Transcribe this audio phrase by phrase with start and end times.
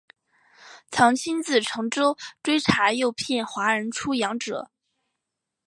[0.89, 4.71] 曾亲自乘舟追查诱骗华人出洋者。